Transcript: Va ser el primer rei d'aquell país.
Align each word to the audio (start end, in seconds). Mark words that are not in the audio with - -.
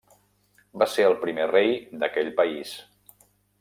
Va 0.83 0.87
ser 0.93 1.05
el 1.11 1.19
primer 1.27 1.47
rei 1.53 1.71
d'aquell 2.05 2.35
país. 2.43 2.77